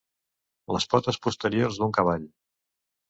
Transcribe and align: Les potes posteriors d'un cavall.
Les 0.75 0.87
potes 0.95 1.21
posteriors 1.27 1.79
d'un 1.83 1.93
cavall. 1.99 2.27